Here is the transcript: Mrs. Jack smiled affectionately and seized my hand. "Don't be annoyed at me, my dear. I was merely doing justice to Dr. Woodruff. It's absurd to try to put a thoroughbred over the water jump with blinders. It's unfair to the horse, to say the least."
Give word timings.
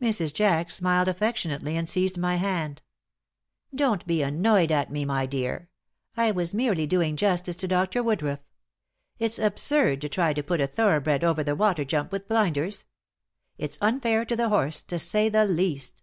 Mrs. 0.00 0.32
Jack 0.32 0.70
smiled 0.70 1.08
affectionately 1.08 1.76
and 1.76 1.88
seized 1.88 2.16
my 2.16 2.36
hand. 2.36 2.82
"Don't 3.74 4.06
be 4.06 4.22
annoyed 4.22 4.70
at 4.70 4.92
me, 4.92 5.04
my 5.04 5.26
dear. 5.26 5.68
I 6.16 6.30
was 6.30 6.54
merely 6.54 6.86
doing 6.86 7.16
justice 7.16 7.56
to 7.56 7.66
Dr. 7.66 8.00
Woodruff. 8.00 8.38
It's 9.18 9.40
absurd 9.40 10.02
to 10.02 10.08
try 10.08 10.32
to 10.34 10.42
put 10.44 10.60
a 10.60 10.68
thoroughbred 10.68 11.24
over 11.24 11.42
the 11.42 11.56
water 11.56 11.84
jump 11.84 12.12
with 12.12 12.28
blinders. 12.28 12.84
It's 13.58 13.76
unfair 13.80 14.24
to 14.26 14.36
the 14.36 14.50
horse, 14.50 14.82
to 14.84 15.00
say 15.00 15.28
the 15.28 15.44
least." 15.46 16.00